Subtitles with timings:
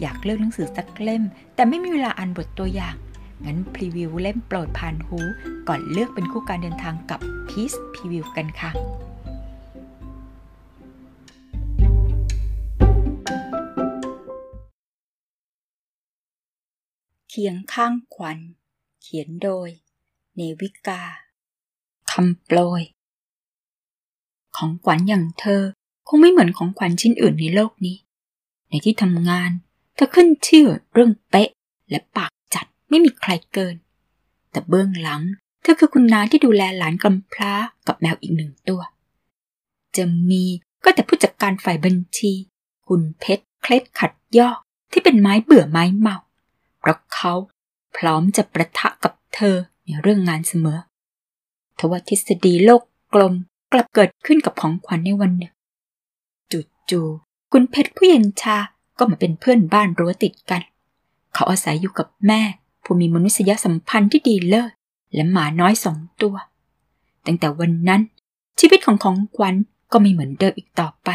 [0.00, 1.22] อยากเลือกหนังสือสักเล่ม
[1.54, 2.96] แต่ไม่มีเวลาอ่านบทตัวอย่าง
[3.44, 5.18] งั้นพรีวิวเล่มโปรดผ่านหู
[5.68, 8.70] ก่อนเลือกเป็นคู่การเดินทางกับพีซพรีวิวกันค่ะ
[17.28, 18.38] เคียงข้างขวัญ
[19.02, 19.68] เขียนโดย
[20.34, 21.02] เนวิกา
[22.10, 22.82] คำโปรย
[24.56, 25.62] ของขวัญอย่างเธอ
[26.08, 27.96] คงไม่เหมือนของขวัญชิ้นอื่นในโลกนี้
[28.68, 29.50] ในที่ทำงาน
[29.98, 31.50] เธอขึ้นชื่อเรื่องเป๊ะ
[31.90, 33.76] และปากจัดไม่มีใครเกิน
[34.50, 35.22] แต่เบื้องหลัง
[35.62, 37.52] เธอคือคุณนาที่ดูแลหลานกำพร้า
[37.86, 38.80] กับแมวอีกหนึ่งตัว
[39.96, 40.44] จะมี
[40.84, 42.32] ก็แต่ผู้จัดการฝ่ายบัญชี
[42.88, 44.58] คุณเพชรเคล็ดขัดยอก
[44.92, 46.16] ที่เป็นไม้เบื่อไม้เมา
[46.80, 47.32] เพราะเขา
[47.96, 50.78] พร้อมจะประทะกับเธอในเรื่องงานเสมอ
[51.78, 52.82] ทว่าทฤษฎีโลก
[53.14, 53.34] กลม
[53.72, 55.52] กลับเกิดขึ้นกับของขวัญในวันหนึ่ง
[56.90, 58.58] จู่ๆคุณเพชรผู้เย็นชา
[58.98, 60.62] ก็มาเป็นเพื่อนบ้านรั้วติดกัน
[61.34, 62.40] เขาอาศัยอยู่กับแม่
[62.84, 64.72] ผู้มีมนุษยสัมพันธ์ที่ดีเลิศ
[65.14, 66.36] และหมาน้อยสองตัว
[67.26, 68.02] ตั้งแต่วันนั้น
[68.60, 69.54] ชีวิตของของขวัญ
[69.92, 71.08] ก็ไม่เหมือนเดิมอีกต่อไป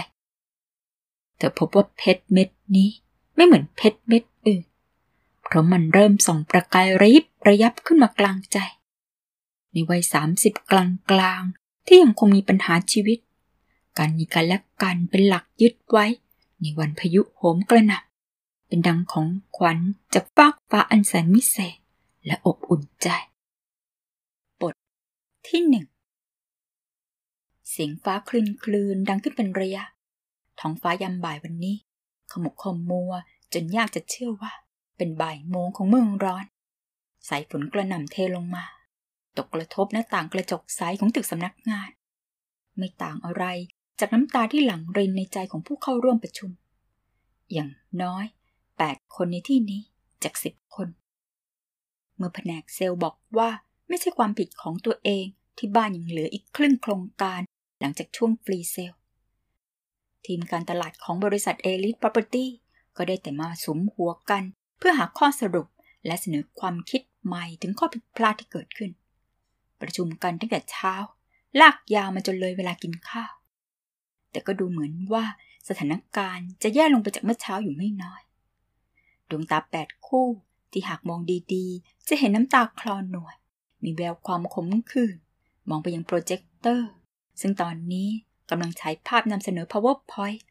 [1.38, 2.90] เธอพบว่าเพชรเม็ดนี้
[3.36, 4.66] ไม่เหมือนเพชรเม็ดอื่น
[5.44, 8.58] เพราะมันเริ่มส่องประกายระยิบระยับขึ้นมากลางใจ
[9.72, 11.44] ในวัยสามสิบกลางกลาง
[11.86, 13.20] ที่ยังคงมีปัญหาชีวิต
[13.98, 16.06] การมีกันและกันเป็นหลักยึดไว้
[16.64, 19.78] ในวันพายุโหมกระหน่ำเป็นดังของขวัญ
[20.14, 21.78] จากฟากฟ้าอันแสนวิเศษ
[22.26, 23.08] และอบอุ่นใจ
[24.62, 24.74] บท
[25.48, 25.86] ที่หนึ่ง
[27.70, 29.84] เสียงฟ้าคลืนคลืนดังขึ้นเป็นระยะ
[30.60, 31.76] ท้องฟ้ายามบ่ายวันนี้
[32.32, 33.14] ขมุกขมัว
[33.54, 34.52] จนยากจะเชื่อว่า
[34.98, 36.46] เป็นบ่ายโมงของเมืองร้อน
[37.28, 38.66] สายฝนกระหน่ำเทลงมา
[39.38, 41.90] ตกกระทบหน้าต่างกระจกใสของตึกสำนักงาน
[42.78, 43.46] ไม่ต่างอะไร
[44.00, 46.52] จากน้ำตาที่หลั่งรินในใจของผู้เข้าร่วมประชุม
[47.54, 47.70] อย่าง
[48.02, 48.26] น้อย
[48.78, 49.82] แปดคนในที่นี้
[50.24, 50.88] จากสิบคน
[52.16, 53.50] เมื่อแผนกเซลล์บอกว่า
[53.88, 55.26] ไม่ใช่ความผิดของตัวเอง
[55.58, 57.42] ที่บ้านยังเหลืออีกครึ่งโครงการ
[57.80, 58.94] หลังจากช่วงฟรีเซล
[60.26, 62.46] ทีมการตลาดของบริษัทเอลิท Property
[62.98, 64.44] ก็ได้แต่มาสมหัวกัน
[64.80, 65.68] เพื่อหาข้อสรุป
[66.06, 68.92] และเสนอความคิดใหม่ถึงข้อผิดพลาดที่เกิดขึ้น
[69.82, 70.94] ประชุมกันตั้งแต่เช้า
[71.60, 73.34] ลากยาวมาจนเลยเวลากินข้าว
[74.34, 75.26] แต่ก็ดูเหมือนว่า
[75.68, 78.22] สถานการณ์จะแย่ลงไปจากเมื่อเช้าอยู่ไม่น้อย
[79.30, 80.28] ดวงตาแปดคู่
[80.72, 81.20] ที่หากมอง
[81.54, 83.36] ดีๆ จะเห็นน้ำตาคลอหน่วย
[83.84, 85.18] มีแววความขมขื่น
[85.70, 86.92] มองไปยังโปรเจคเตอร์
[87.42, 88.10] ซึ่งตอนนี้
[88.50, 90.42] กำลังฉายภาพนำเสนอ PowerPoint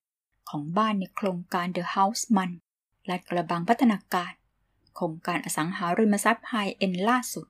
[0.50, 2.50] ของบ้านในโครงการ The Haussmann
[3.08, 4.32] ลาดกระบังพัฒนาการ
[4.96, 7.46] โครงการอสังหาริมทรัพย์ high-end ล่าสุด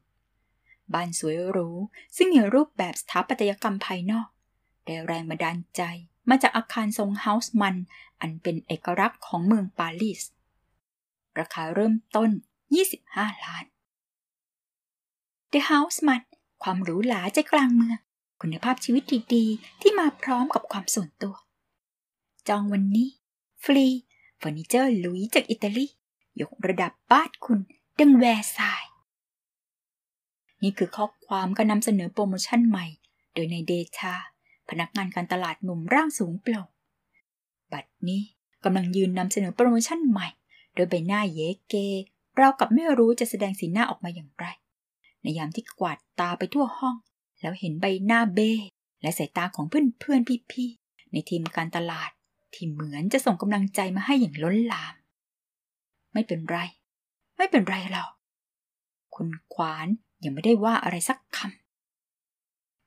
[0.94, 1.68] บ้านสวยหรู
[2.16, 4.28] ซึ่งมีรูปแบบสถาปัตยกรรมภายนอก
[4.84, 5.82] ได้แรงบันดาลใจ
[6.28, 7.76] มาจากอาคารทรง Haussmann
[8.20, 10.22] อันเป็นเอกลักษณ์ของเมืองปารีส
[11.38, 12.30] ราคาเริ่มต้น
[12.88, 13.64] 25 ล้าน
[15.52, 16.22] The House มัน
[16.62, 17.98] ความหรูหราใจกลางเมือง
[18.40, 19.02] คุณภาพชีวิต
[19.34, 21.34] ดีๆ ที่มาพร้อมกับความส่วนตัว
[22.48, 23.08] จองวันนี้
[23.64, 23.86] ฟรี
[24.38, 25.86] เฟอร์นิเจอร์หลุยส์จากอิตาลี
[26.40, 27.58] ยกระดับบ้านคุณ
[27.98, 28.84] ดังแวร์ซาย
[30.62, 32.86] นี่คือข้อความการนำเสนอโปรโมชั่นใหม่
[33.34, 34.14] โดยนายเดชา
[34.72, 36.66] พนักงานการตลาดหนุ่มร่างสูงโปร่ง
[37.72, 38.22] บัดนี้
[38.64, 40.28] กำลังยืนนำเสนอโปรโมชั่นใหม่
[40.74, 41.74] โดยใบหน้าเยเก
[42.36, 44.46] เรากับไม่รู้จะแสดงสีหน้าออกมาอย่างไร
[45.22, 46.96] ในยามที่กวาดตาไปทั่วห้อง
[47.40, 48.52] แล้วเห็นใบหน้าเบ้
[49.02, 50.20] และสายตาของเพื่อนเพื่อน
[50.52, 52.10] พี่ๆในทีมการตลาด
[52.54, 54.94] ที่เหมือนจะส่งกำลังใจมาให้อย่างล้นหลาม
[56.12, 56.58] ไม่เป็นไร
[57.36, 58.10] ไม่เป็นไรหรอก
[59.14, 59.86] คุณขวาน
[60.24, 61.61] ยังไม่ได้ว่าอะไรสักคำ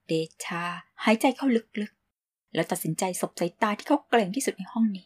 [0.07, 0.13] เด
[0.45, 0.63] ชา
[1.03, 1.47] หายใจเข้า
[1.81, 5.05] ลึกๆ แล้วตัดสินใจสบสายตาที่เขาเกรงที่สุดในห้องนี้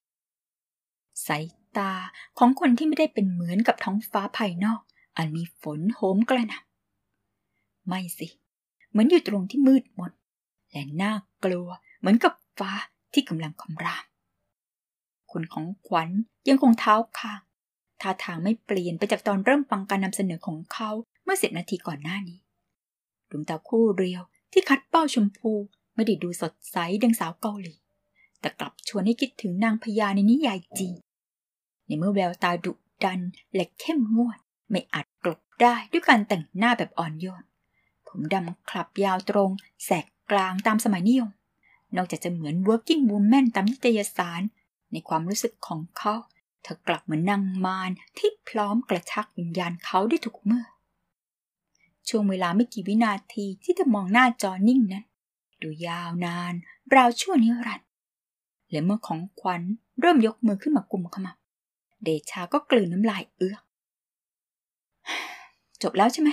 [1.27, 1.45] สาย
[1.77, 1.91] ตา
[2.39, 4.81] ของคนที่ไม่ได้เป็นเหมือนกับท้องฟ้าภายนอก
[5.17, 8.27] อันมีฝนโหมกระหน่ำไม่สิ
[8.89, 10.11] เหมือนอยู่ตรงที่มืดมน
[10.71, 12.71] และน่ากลัวเหมือนกับฟ้า
[13.13, 14.05] ที่กำลังคำราม
[15.31, 16.09] คุณของขวัญ
[16.47, 17.41] ยังคงเท้าคาง
[18.01, 20.89] ท่าทางไม่เปลี่ยนไปจากตอนเริ่มฟังการนำเสนอของเขา
[21.23, 22.39] เมื่อสิบนาทีก่อนหน้านี้
[23.29, 25.51] ดวงตาคู่เรียว ที่คัดเป้าชมพู
[25.95, 27.75] ไม่ได้ดูสดใสดังสาวเกาหลี
[28.39, 30.97] แต่กลับชวนให้คิดถึงนางพญาในนิยายจีน
[31.85, 32.73] ในเมื่อแววตาดุ
[33.03, 33.19] ดัน
[33.55, 37.43] และเข้มงวด ไม่อาจกลบได้ด้วยการแต่งหน้าแบบอ่อนโยน
[38.07, 39.51] ผมดำคลับยาวตรง
[39.85, 41.29] แสกกลางตามสมัยนิยม
[41.95, 44.41] นอกจากจะเหมือน working woman ตามนิตยสาร
[44.91, 46.15] ในความรู้สึกของเขา
[46.63, 50.65] เธอกลับเหมือนนางมารที่พร้อมกระชักวิญญาณเขาได้ทุกเมื่อ
[52.09, 55.05] ช่วงเวลาไม่กี่วินาทีที่เธอมองหน้าจอนิ่งนั้น
[55.61, 56.53] ดูยาวนาน
[56.95, 57.87] ราวชั่วนิรันดร์
[58.71, 59.61] และเมื่อของขวัญ
[59.99, 61.37] เริ่มยกมือขึ้นมากลุ่มขมับ
[62.03, 63.61] เดชาก็กลืนน้ำลายเอื้อก
[65.81, 66.29] จบแล้วใช่ไหม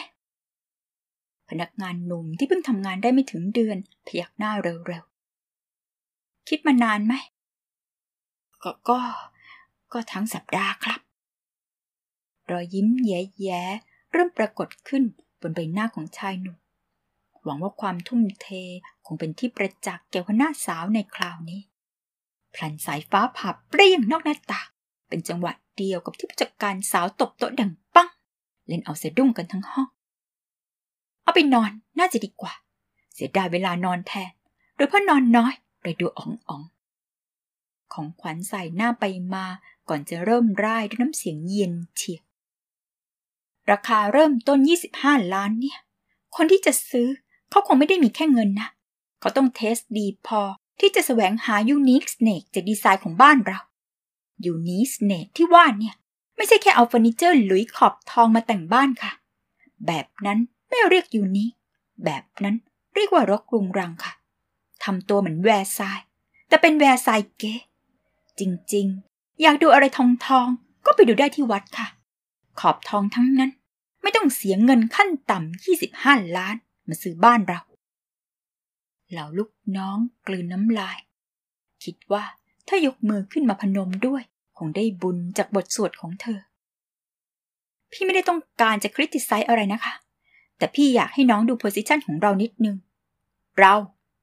[1.48, 3.76] พนักงานหนุ่มที่เพิ่งทำงานได้ไม่ถึงเดือน
[4.06, 7.14] พยักหน้าเร็วๆ คิดมานานไหม
[8.62, 8.98] ก็ก็
[9.92, 11.00] ก็ทั้งสัปดาห์ครับ
[12.50, 15.04] รอยยิ้มแย้ๆเริ่มปรากฏขึ้น
[15.48, 16.56] นใบหน้าของชายหนุ่ม
[17.44, 18.48] หวังว่าความทุ่มเท
[19.06, 21.60] คงเป็นที่ประจักษ์แก่หัวหน้าสาวในคราวนี้
[22.54, 24.60] พลันสายฟ้าผ่าเปรี้ยงนอกหน้าตา
[25.08, 28.08] เป็นจังหวะเดียวกับที่ผู้จัดการสาวตบโต๊ะดังปัง
[28.66, 29.88] เล่นเอาเสะดุ้งกันทั้งห้อง
[31.22, 32.52] เอาไปนอนน่าจะดีกว่า
[33.14, 34.32] เสียดายเวลานอนแทน
[34.76, 36.62] หรือเพราะนอนน้อยเลยดูอ่องอ่อง
[37.92, 39.04] ของขวัญใส่หน้าไป
[39.34, 39.44] มา
[39.88, 42.22] ก่อนจะเริ่มร่ายด้วยน้ำเสียงเย็นเฉียบ
[43.70, 44.58] ราคาเริ่มต้น
[44.94, 45.78] 25 ล้านเนี่ย
[46.36, 47.08] คนที่จะซื้อ
[47.50, 48.68] เขาคงไม่ได้มีแค่เงินนะ
[49.20, 50.40] เขาต้องเทสดีพอ
[50.80, 53.58] ที่จะแสวงหายูนิคสเนกจากดีไซน์ของบ้านเรา
[54.46, 55.94] ยูนิคสเนกที่ว่าเนี่ย
[56.36, 59.12] ไม่ใช่แค่เอาเฟอร์นิเจอร์หลุยส์ขอบทองมาแต่งบ้านค่ะ
[59.86, 61.50] แบบนั้นไม่เรียก unique
[62.04, 62.56] แบบนั้น
[62.94, 64.12] เรียกว่ารกรุงรังค่ะ
[64.84, 65.80] ทำตัวเหมือนแวร์ซาย
[66.48, 67.08] แต่เป็นแวร์ซาย
[67.38, 67.54] เก๊
[68.40, 68.42] จ
[68.74, 70.48] ริงๆ อยากดูอะไรทองทอง
[70.86, 71.86] ก็ไปดูได้ที่วัดค่ะ
[72.60, 73.50] ขอบทองทั้งนั้น
[74.02, 76.56] ไม่ต้องเสียเงินขั้นต่ำ25 ล้าน
[76.88, 77.60] มาซื้อบ้านเรา
[79.10, 80.98] เหล่าลูกน้องกลืนน้ำลาย
[81.84, 82.24] คิดว่า
[82.68, 84.22] ถ้ายกมือขึ้นมาพนมด้วย
[84.58, 86.40] คงได้บุญจากบทสวดของเธอ
[87.90, 89.92] พี่ไม่ได้ต้องการจะ criticize อะไรนะคะ
[90.58, 92.76] แต่พี่อยากให้น้องดู position ของเรานิดนึง
[93.58, 93.74] เรา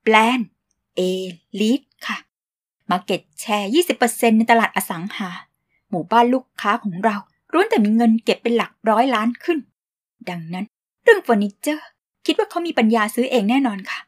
[0.03, 2.17] แบรนด์ elite ค่ะ
[2.89, 3.69] market share
[4.03, 5.29] 20%ในตลาดอสังหา
[5.89, 7.17] หมู่บ้านลูกค้าของเรา
[7.53, 9.59] ล้วนแต่มีเงินเก็บเป็นหลักร้อยล้านขึ้น
[10.29, 10.65] ดังนั้น
[11.03, 11.87] เรื่องเฟอร์นิเจอร์
[12.25, 13.99] คิดว่าเขามีปัญญาซื้อเองแน่นอนค่ะ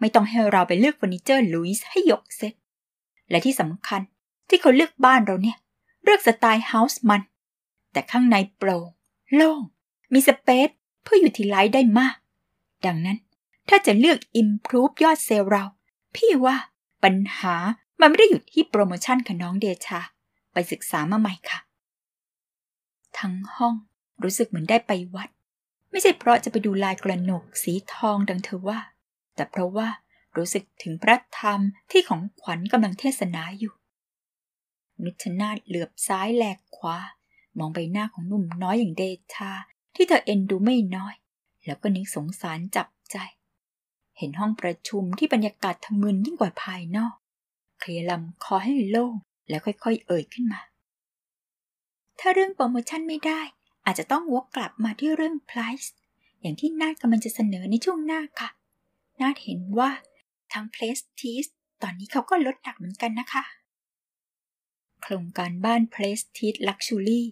[0.00, 2.54] ไม่ต้องให้เราไปเลือกเฟอร์นิเจอร์หลุยส์ให้ยกเซ็ต
[3.30, 4.00] และที่สำคัญ
[4.48, 5.56] ที่เขาเลือกบ้านเราเนี่ย
[6.04, 7.22] เลือกสไตล์ Haussmann
[7.92, 8.88] แต่ข้างในโปร่ง
[9.34, 9.60] โล่ง
[10.12, 10.68] มี space
[11.02, 12.16] เพื่อ utilize ได้มาก
[12.86, 13.18] ดังนั้น
[13.68, 15.64] ถ้าจะเลือก Improve ยอดเซลล์เรา
[16.14, 16.56] พี่ว่า
[17.02, 17.54] ปัญหา
[18.00, 20.00] มันไม่ได้อยู่ที่โปรโมชั่นค่ะน้องเดชา
[20.52, 21.58] ไปศึกษามาใหม่ค่ะ
[23.18, 23.74] ทั้งห้อง
[24.22, 25.28] รู้สึกเหมือนได้ไปวัด
[25.90, 28.78] ไม่ใช่เพราะจะไปดูลายกระหนกสีทองดังเธอว่า
[29.34, 29.88] แต่เพราะว่า
[30.36, 31.60] รู้สึกถึงพระธรรม
[31.90, 33.74] ที่ของขวัญกำลังเทศนาอยู่
[35.04, 36.98] นุชนาธเหลือบซ้ายแลกขวา
[37.58, 39.02] มองใบหน้าของหนุ่มน้อยอย่างเด
[39.34, 39.50] ชา
[39.94, 41.14] ที่เธอเอ็นดูไม่น้อย
[41.66, 43.16] แล้วก็นึกสงสารจับใจ
[44.18, 47.14] เห็นห้องประชุมที่บรรยากาศทะมึนยิ่งกว่าภายนอก
[47.80, 49.14] เคลียลำคอให้โล่ง
[49.48, 50.60] แล้วค่อยๆ เอ่ยขึ้นมา
[52.20, 53.40] ถ้าเรื่องโปรโมชั่นไม่ได้
[53.86, 55.88] อาจจะต้องวกกลับมาที่เรื่อง price
[56.40, 58.50] อย่างที่นาดกำลังจะเสนอในช่วงหน้าค่ะ
[59.20, 59.90] นาดเห็นว่า
[60.52, 61.50] ทาง Prestige
[61.82, 63.44] ตอนนี้เขาก็ลดหนักเหมือนกันนะคะ
[65.02, 67.26] โครงการบ้านเพลสทิสลักชูรี่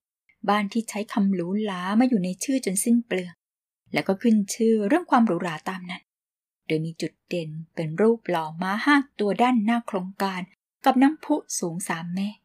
[0.49, 3.35] บ้านที่ใช้คำหรูหรามาอยู่ในชื่อจนสิ้นเปลือง
[3.93, 6.03] แล้วก็ขึ้นชื่อเรื่องความหรูหราตามนั้น
[6.67, 10.41] โดยมีจุดเด่นเป็นรูปหล่อม้าห้าตัวด้านหน้าโครงการ
[10.85, 12.43] กับน้ำพุสูงสามเมตร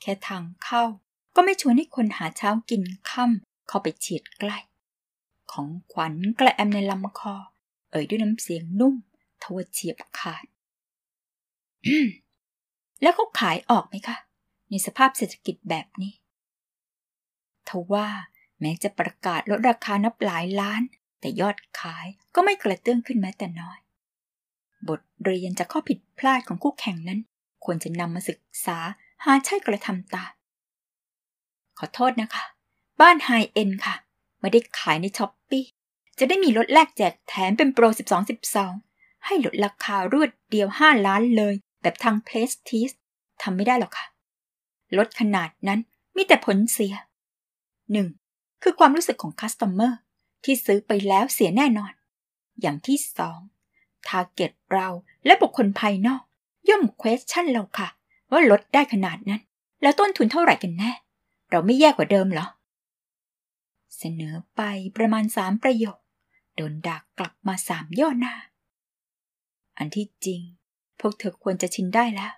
[0.00, 0.84] แค่ทางเข้า
[1.34, 4.58] ก็ไม่ชวนให้คนหาเช้ากินค่ำเข้าไปเฉียดใกล้
[5.52, 7.34] ของขวัญกระแอมในลำคอ
[7.90, 8.94] เอ่ยด้วยน้ำเสียงนุ่ม
[9.42, 10.44] ทวเฉียบขาด
[13.02, 14.16] แล้วเขาขายออกไหมคะ
[14.70, 16.12] ในสภาพเศรษฐกิจแบบนี้
[17.68, 18.08] ทว่า
[18.60, 20.82] แม้จะประกาศลดราคานับหลายล้าน
[21.20, 23.78] แต่ยอดขายก็ไม่กระเตื้องขึ้นแม้แต่น้อย
[24.88, 27.20] บทเรียนจากข้อผิดพลาดของคู่แข่งนั้น
[27.64, 28.78] ควรจะนำมาศึกษา
[29.24, 30.32] หาใช่กระทำตาม
[31.84, 32.44] ขอโทษนะคะ
[33.00, 33.94] บ้าน high-end ค่ะ
[34.40, 35.64] ไม่ได้ขายใน Shopee
[36.18, 38.30] จะได้มีลดแลกแจกแถมเป็นโปร 12
[38.72, 42.90] 12 ให้ลดราคารวดเดียว 5 ล้านเลย แบบทาง prestige
[43.42, 44.06] ทำไม่ได้หรอกค่ะ
[44.98, 45.80] ลดขนาดนั้น
[46.16, 46.94] มีแต่ผลเสีย
[47.98, 48.62] 1.
[48.62, 49.98] คือความรู้สึกของ customer
[50.44, 51.92] ที่ซื้อไปแล้วเสียแน่นอน
[52.60, 53.38] อย่างที่สอง
[54.08, 54.88] target เรา
[55.26, 56.22] และบุคคลภายนอก
[56.68, 57.88] ย่อม question เราค่ะ
[58.30, 59.40] ว่าลดได้ขนาดนั้น
[59.82, 60.92] แล้วต้นทุนเท่าไหร่กันแน่
[61.52, 62.46] เราไม่แย่กว่าเดิมเหรอ
[63.98, 64.60] เสนอไป
[64.96, 65.98] ประมาณสามประโยค
[66.54, 68.34] โดนดักกลับมาสามย่อหน้า
[69.78, 70.40] อันที่จริง
[71.00, 72.32] พวกเธอควรจะชินได้แล้ว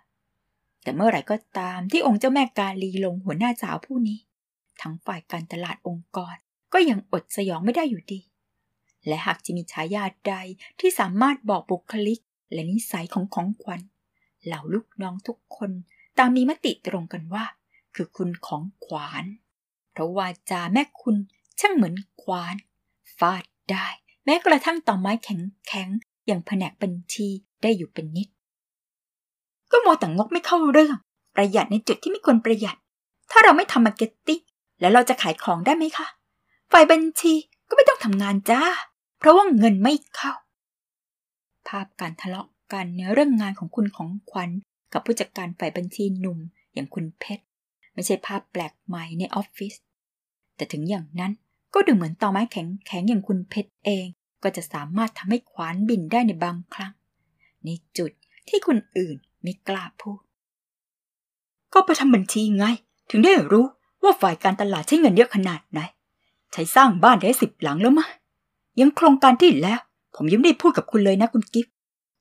[0.82, 4.18] แต่เมื่อไหร่ก็ตามที่องค์เจ้าแม่กาลีลงหัวหน้าสาวผู้นี้
[4.80, 6.36] ทั้งฝ่ายการตลาดองค์กร
[6.72, 8.20] ก็ยังอดสยองไม่ได้อยู่ดี
[9.06, 10.34] และหากจะมีฉายาใด
[10.80, 12.20] ที่สามารถบอกบุคลิก
[12.52, 13.80] และนิสัยของของขวัญ
[14.44, 15.70] เหล่าลูกน้องทุกคน
[16.18, 17.44] ตางมีมติตรงกันว่า
[17.94, 19.24] คือคุณของขวาน
[19.92, 21.16] เพราะวาจาแม่คุณ
[21.60, 22.54] ช่างเหมือนขวาน
[23.18, 23.86] ฟาดได้
[24.24, 27.28] แม้กระทั่งต่อไม้แข็งๆอย่างแผนกบัญชี
[27.62, 28.28] ได้อยู่เป็นนิด
[29.70, 30.96] ก็โมแต่งกไม่เข้าเรื่อง
[31.34, 32.76] ประหยัดในจุดที่ไม่ควรประหยัด
[33.30, 34.40] ถ้าเราไม่ทำ marketing
[34.80, 36.06] แล้วเราจะขายของได้ไหมคะ
[36.72, 37.32] ฝ่ายบัญชี
[37.68, 38.62] ก็ไม่ต้องทำงานจ้า
[39.18, 40.32] เพราะว่าเงินไม่เข้า
[41.68, 44.50] ภาพการทะเลาะกันในเรื่องงานของคุณของขวัญ
[44.92, 46.38] กับผู้จัดการฝ่ายบัญชีหนุ่ม
[46.74, 47.44] อย่างคุณเพชร
[47.94, 49.74] ไม่ใช่ภาพแปลกใหม่ในออฟฟิศ
[50.56, 51.32] แต่ถึงอย่างนั้น
[51.74, 54.06] ก็ดูเหมือนตอไม้แข็งแข็งอย่างคุณเพชรเอง
[54.42, 56.92] ก็จะสามารถทำให้ขวานบินได้ในบางครั้ง
[57.64, 58.10] ในจุด
[58.48, 60.20] ที่คนอื่นไม่กล้าพูด
[61.72, 62.64] ก็ไปทำบัญชีไง
[63.10, 63.66] ถึงได้รู้
[64.02, 65.80] ว่าฝ่ายการตลาดใช้เงินเยอะขนาดไหน
[66.52, 68.06] ใช้สร้างบ้านได้สิบหลังแล้วมะ
[68.80, 69.80] ยังโครงการที่แล้ว
[70.16, 71.66] ผมยังไม่ได้พูดกับคุณเลยนะคุณกิฟ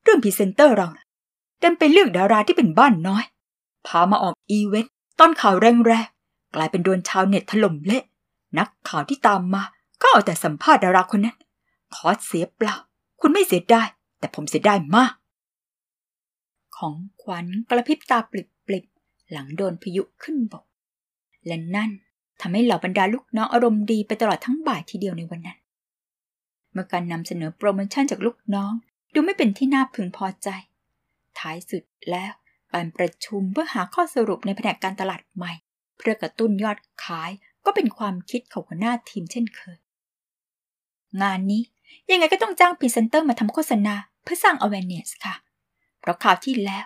[0.03, 1.05] เรื่องพรีเซนเตอร์เรานะ
[1.61, 3.23] ดันไปเลือกดาราที่เป็นบ้านน้อย
[3.87, 8.03] พามาออกอีเวนต์ ตอนข่าวแรงๆกลายเป็นโดนชาวเน็ตถล่มเละ
[8.57, 9.63] นักข่าวที่ตามมา
[10.01, 11.37] ก็เอาแต่สัมภาษณ์ดาราคนนั้น
[11.93, 12.75] ขอเสียเปล่า
[13.19, 13.83] คุณไม่เสียได้
[14.19, 15.13] แต่ผมเสียได้มาก
[16.77, 18.33] ของขวัญกระพริบตาป
[18.71, 20.65] ลิบๆ หลังโดนพายุขึ้นบก
[21.45, 21.91] และนั่น
[22.41, 25.57] ทำให้เหล่าบรรดาลูกน้องอารมณ์ดีไปตลอดทั้งบ่ายทีเดียวในวันนั้น
[26.73, 28.71] เมื่อการนำเสนอโปรโมชั่นจากลูกน้อง
[29.13, 30.47] ดูไม่เป็นที่น่าพึงพอใจ
[31.39, 32.33] ท้ายสุดแล้ว
[32.73, 35.53] การประชุมเพื่อหาข้อสรุปในแผนกการตลาดใหม่
[35.97, 37.31] เพื่อกระตุ้นยอดขาย
[37.65, 39.77] ก็เป็นความคิดของหัวหน้าทีมเช่นเคย
[41.21, 41.61] งานนี้
[42.11, 45.35] ยังไงก็ต้องจ้างพรีเซนเตอร์มาทำโฆษณาเพื่อสร้าง awareness ค่ะ
[45.99, 46.85] เพราะคราวที่แล้ว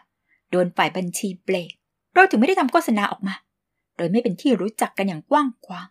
[0.52, 1.72] โดนฝ่ายบัญชีเบรก
[2.14, 3.36] เราถึงไม่ได้ทำโฆษณาออกมา
[3.98, 5.88] โดยไม่เป็นที่รู้จักกันอย่างกว้างขวาง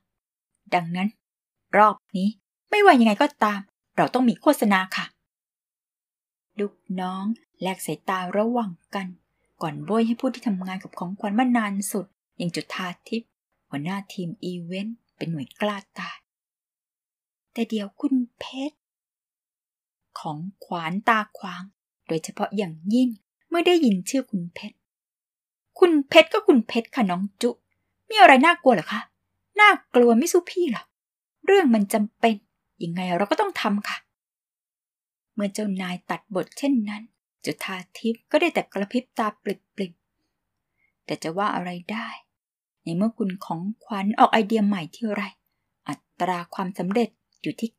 [0.75, 1.09] ดังนั้น
[1.77, 2.29] รอบนี้
[2.71, 3.61] ไม่ว่ายังไงก็ตาม
[3.97, 5.07] เราต้องมีโฆษณาค่ะ
[6.59, 7.25] ลูกน้อง
[7.63, 9.07] แลกสายตาระหว่างกัน
[9.63, 13.31] ก่อนโบยให้ผู้ที่ทำงานกับของขวัญมานานสุด อย่างจุดทาทิพย์
[13.69, 16.19] หัวหน้าทีมอีเวนต์เป็นหน่วยกล้าตาย
[17.53, 18.79] แต่เดี๋ยวคุณเพชร
[20.21, 21.63] ของขวานตาขวาง
[22.09, 23.09] โดยเฉพาะอย่างยิ่ง
[23.49, 24.77] เมื่อได้ยินชื่อคุณเพชร
[25.79, 27.51] คุณเพชรก็คุณเพชรค่ะน้องจุ
[28.09, 29.01] มีอะไรน่ากลัวหรอคะ
[29.61, 30.85] น่ากลัวไม่สู้พี่หรอ
[31.47, 32.35] เรื่องมันจำเป็น
[32.83, 33.97] ยังไงเราก็ต้องทำค่ะ
[35.35, 37.03] เมื่อเจ้านายตัดบทเช่นนั้น
[37.47, 42.09] จุธาทิพย์ก็ได้แต่กระพริบตาปลิบๆแต่จะว่าอะไรได้
[42.83, 45.23] ในเมื่อคุณของขวัญออกไอเดียใหม่ที่ไร
[45.89, 47.09] อัตราความสำเร็จ
[47.43, 47.71] อยู่ที่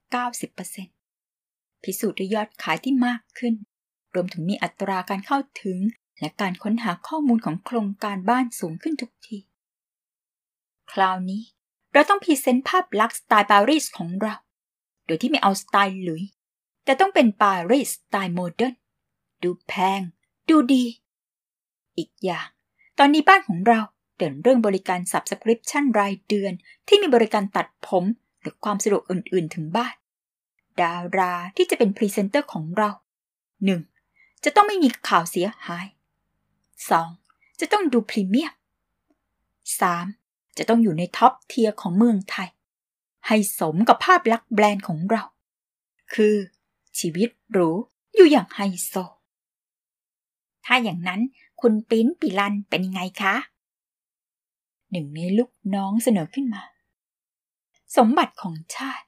[1.08, 3.54] 90%พิสูจน์ด้วยยอดขายที่มากขึ้น
[4.14, 5.78] รวมถึงมีอัตราการเข้าถึง
[6.20, 9.38] และการค้นหาข้อมูลของโครงการบ้านสูงขึ้นทุกที
[10.92, 11.44] คราวนี้
[11.94, 14.36] เราต้องพรีเซนต์ภาพลักษณ์สไตล์ปารีสของเรา
[15.06, 16.24] โดยที่ไม่เอาสไตล์หลุยส์
[16.84, 18.76] แต่ต้องเป็นปารีสสไตล์โมเดิร์น
[19.44, 20.02] ดูแพง
[20.50, 20.86] ดูดี
[21.98, 22.48] อีกอย่าง
[22.98, 23.80] ตอนนี้บ้านของเรา
[24.18, 26.54] เดินเรื่องบริการ subscription รายเดือน
[26.88, 28.04] ที่มีบริการตัดผม
[28.42, 29.96] หรือความสะดวกอื่นๆถึงบ้าน
[30.82, 32.92] ดาราที่จะเป็นพรีเซนเตอร์ของเรา
[33.68, 34.44] 1.
[34.44, 35.86] จะต้องไม่มีข่าวเสียหาย
[36.78, 37.60] 2.
[37.60, 38.54] จะต้องดูพรีเมียม
[39.96, 40.58] 3.
[40.58, 42.50] จะต้องอยู่ใน top tier ของเมืองไทย
[43.28, 45.24] ให้สมกับภาพลักษณ์แบรนด์ของเรา
[46.14, 46.36] คือ
[47.00, 47.70] ชีวิตหรู
[48.16, 48.94] อยู่อย่างไฮโซ
[50.70, 51.22] ถ้าอย่างนั้น
[51.62, 53.36] คุณปิ้นปิลันเป็นยังไงคะ
[54.92, 56.64] หนึ่งในลูกน้องเสนอขึ้นมา
[57.98, 59.08] สมบัติของชาติ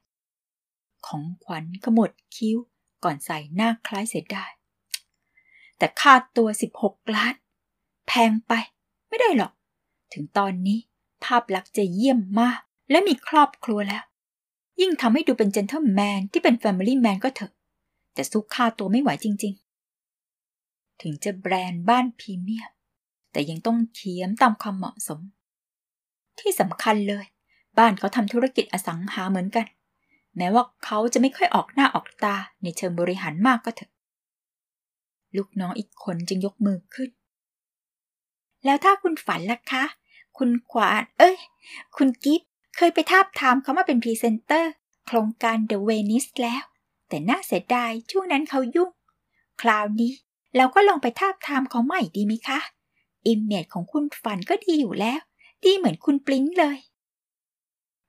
[1.08, 2.58] ของขวัญขมวดคิ้ว
[3.04, 4.46] ก่อนใส่หน้าคล้ายเสียได้
[5.78, 6.48] แต่ค่าตัว
[6.82, 7.34] 16ล้าน
[8.08, 8.54] แพงไป
[9.10, 9.54] ไม่ได้หรอก
[10.14, 10.80] ถึงตอนนี้
[11.24, 12.60] ภาพลักษณ์จะเยี่ยมมาก
[12.92, 14.04] และมีครอบครัวแล้ว
[14.82, 17.52] ยิ่งทำให้ดูเป็น gentleman ที่เป็น family man ก็เถอะ
[18.14, 19.69] แต่สู้ค่าตัวไม่ไหวจริงๆ
[21.02, 22.72] ถึงจะแบรนด์บ้านพรีเมียม
[23.32, 25.20] แต่ยังต้องเขียมตามความเหมาะสม
[26.40, 27.26] ที่สำคัญเลย
[27.78, 29.66] บ้านเขาทำธุรกิจอสังหาเหมือนกัน
[30.38, 33.92] แม้ว่าเขาจะไม่ค่อยออกหน้าออกตาในเชิงบริหารมากก็เถอะ
[35.38, 37.10] ลูกน้องอีกคนจึงยกมือขึ้น
[38.66, 39.84] แล้วถ้าคุณฝันล่ะคะ
[40.38, 41.38] คุณขวาน เอ้ย
[41.98, 42.42] คุณกิฟ
[42.78, 44.72] เคยไปทาบทามเขามาเป็นพรีเซนเตอร์
[45.06, 46.64] โครงการ The Venice แล้ว
[47.08, 48.92] แต่น่าเสียดายช่วงนั้นเขายุ่ง
[49.62, 50.12] คราวนี้
[50.58, 52.60] เราก็ลองไปทาบทามเขาใหม่ดีไหมคะ
[53.28, 55.20] image ของคุณฝันก็ดีอยู่แล้ว
[55.64, 56.78] ดีเหมือนคุณปิลันเลย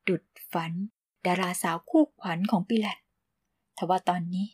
[0.06, 0.73] ดุจฝัน
[1.26, 2.99] ดาราสาวคู่ขวัญของปิลัน
[3.78, 4.47] ทว่าตอนนี้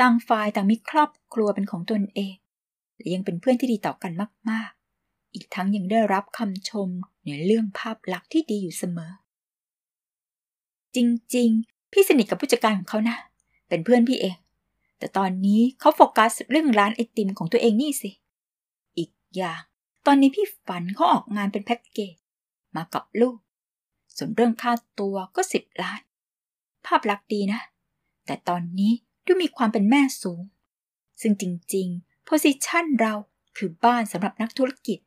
[0.00, 2.34] ต่างฝ่ายต่างมีครอบครัวเป็นของตนเอง
[2.96, 4.12] และยังเป็นเพื่อนที่ดีต่อกัน
[4.50, 4.70] มาก
[5.02, 6.88] ๆ อีกทั้งยังได้รับคำชม
[7.26, 9.12] ในเรื่องภาพลักษณ์ที่ดีอยู่เสมอ
[10.96, 10.98] จ
[11.36, 13.16] ริง ๆ พี่สนิทกับผู้จัดการของเขานะ
[13.68, 14.36] เป็นเพื่อนพี่เอง
[14.98, 18.10] แต่ตอนนี้เขาโฟกัสเรื่องร้านไอติมของตัวเองนี่สิ
[18.98, 19.60] อีกอย่าง
[20.06, 22.16] ตอนนี้พี่ฝันเขาออกงานเป็นแพ็กเกจ
[22.76, 23.36] มากับลูก
[24.16, 26.00] ส่วนเรื่องค่าตัวก็สิบล้าน
[26.86, 27.60] ภาพลักษณ์ดีนะ
[28.26, 28.92] แต่ตอนนี้
[29.24, 30.40] ดูมีความเป็นแม่สูง
[31.20, 33.14] ซึ่งจริงๆ โพสิชันเรา
[33.56, 34.98] คือบ้านสำหรับนักธุรกิจ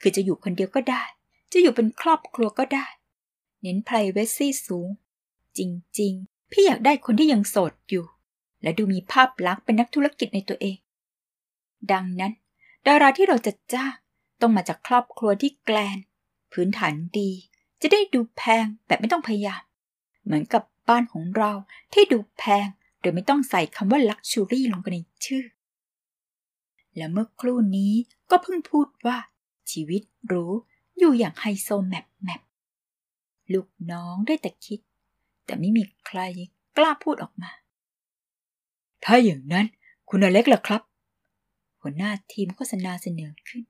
[0.00, 1.02] คือจะอยู่คนเดียวก็ได้
[1.52, 2.86] จะอยู่เป็นครอบครัวก็ได้
[3.62, 4.88] เน้น p r i เวซี่สูง
[5.58, 5.60] จ
[6.00, 8.04] ริงๆ พี่อยากได้คนที่ยังโสดอยู่
[8.62, 10.76] และดูมีภาพลักษณ์เป็นนักธุรกิจในตัวเอง
[11.92, 12.32] ดังนั้น
[12.86, 13.94] ดาราที่เราจะจ้าง
[14.40, 15.98] ต้องมาจากครอบครัวที่แกลน
[16.52, 17.30] พื้นฐานดี
[17.82, 19.62] จะได้ดูแพงแบบไม่ต้องพยายาม
[20.24, 21.52] เหมือนกับบ้านของเรา
[21.92, 22.66] ที่ดูแพง
[23.00, 25.44] โดยไม่ต้องใส่คำว่าลักชูรี่ลงไปในชื่อ
[26.96, 27.94] และเมื่อครู่นี้
[28.30, 29.18] ก็เพิ่งพูดว่า
[29.70, 30.02] ชีวิต
[30.32, 30.52] รู้
[30.98, 32.40] อยู่อย่างไฮโซแมปแมป
[33.52, 34.80] ลูกน้องได้แต่คิด
[35.44, 36.20] แต่ไม่มีใคร
[36.76, 37.50] กล้าพูดออกมา
[39.04, 39.66] ถ้าอย่างนั้น
[40.08, 40.82] คุณอเล็กล่ะครับ
[41.80, 43.64] หัวหน้าทีมโฆษณาเสนอขึ้น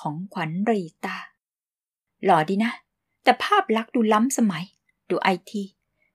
[0.00, 1.16] ของขวัญรีตา
[2.24, 2.72] หล่อดีนะ
[3.22, 4.64] แต่ภาพลักษณ์ดูล้ำสมัย
[5.10, 5.62] ดูไอที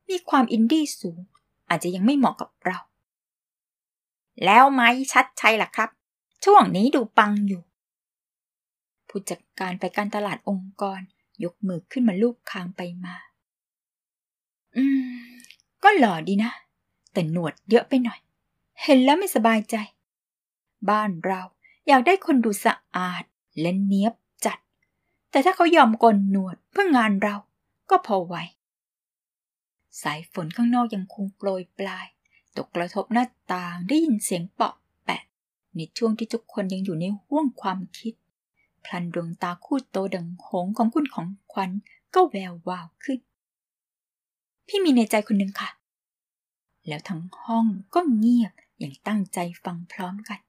[0.09, 1.19] มีความอินดี้สูง
[1.69, 2.79] อาจจะยังไม่เหมาะกับเรา
[4.45, 5.89] แล้วไหมชัดชัยล่ะครับ
[6.45, 7.63] ช่วงนี้ดูปังอยู่
[9.07, 10.99] ผู้จัดการไปการตลาดองค์กร
[11.43, 13.15] ยกมือขึ้นมาลูบคางไปมา
[14.75, 15.33] อืม
[15.83, 16.51] ก็หล่อดีนะ
[17.13, 18.19] แต่หนวดเยอะไปหน่อย
[18.83, 19.75] เห็นแล้วไม่สบายใจ
[20.89, 21.41] บ้านเรา
[21.87, 23.23] อยากได้คนดูสะอาด
[23.59, 24.13] และเนียบ
[24.45, 24.57] จัด
[25.31, 27.35] แต่ถ้าเขายอมกลหนวดเพื่องานเรา
[27.89, 28.35] ก็พอไหว
[30.01, 32.07] สายฝนข้างนอกยังคงโปรยปลาย
[32.55, 34.73] ตกกระทบหน้าต่างได้ยินเสียงเปาะ
[35.05, 35.23] แปะ
[35.75, 38.13] ในช่วงที่ทุกคนยังอยู่ในห้วงความคิด
[38.85, 41.71] พลันดวงตาคู่โตดังหงของคุณของขวัญ
[42.13, 43.19] ก็แวววาวขึ้น
[44.67, 45.69] พี่มีในใจคนหนึ่งค่ะ
[46.87, 50.39] แล้วทั้งห้องก็เงียบอย่างตั้งใจฟังพร้อมกัน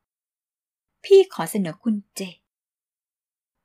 [1.04, 2.22] พี่ขอเสนอคุณเจด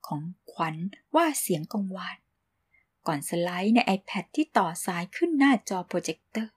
[0.08, 0.76] ของขวัญ
[1.16, 2.18] ว่าเสียงกังวาน
[3.08, 6.54] ก่อนสไลด์ใน iPad ที่ต่อสายขึ้นหน้าจอโปรเจคเตอร์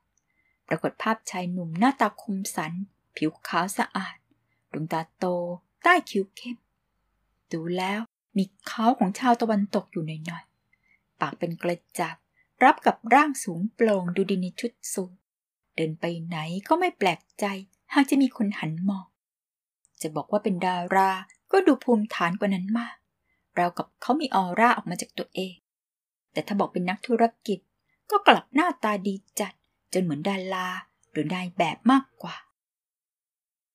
[0.69, 2.73] ปรากฏภาพชายหนุ่มหน้าตาคมสัน
[3.17, 4.17] ผิวขาวสะอาด
[4.73, 5.25] ดวงตาโต
[5.83, 6.57] ใต้คิ้วเข้ม
[7.53, 8.01] ดูแล้ว
[8.37, 12.17] มีเขาของชาวตะวันตกอยู่หน่อยๆ ปากเป็นกระจับ
[12.65, 15.13] รับกับร่างสูงโปร่งดูดีในชุดสูง
[15.79, 16.39] เดินไปไหน
[16.69, 17.45] ก็ไม่แปลกใจ
[17.95, 19.07] หากจะมีคนหันมอง
[20.03, 21.11] จะบอกว่าเป็นดารา
[21.53, 22.97] ก็ดูภูมิฐานกว่านั้นมาก
[23.57, 25.55] เรากับเขามีออร่าออกมาจากตัวเอง
[26.33, 27.59] แต่ถ้าบอกเป็นนักธุรกิจ
[28.11, 29.53] ก็กลับหน้าตาดีจัด
[29.93, 30.69] จนเหมือนดารา
[31.11, 32.37] หรือนายแบบมากกว่า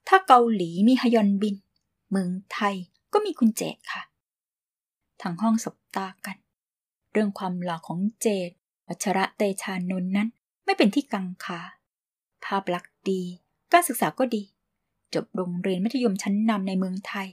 [0.07, 1.55] ถ้าเกาหลีมีฮยอนบิน
[2.09, 2.75] เมืองไทย
[3.13, 4.03] ก็มีคุณเจดค่ะ
[5.21, 6.37] ทั้งห้องสบตากัน
[7.11, 8.49] เรื่องความหล่อของเจด
[8.87, 10.27] วัชระเตชานนท์นั้น
[10.65, 11.59] ไม่เป็นที่กังขา
[12.45, 13.23] ภาพลักษณ์ดี
[13.73, 14.43] การศึกษาก็ดี
[15.13, 17.27] จบโรงเรียนมัธยมชั้นนำในเมืองไทย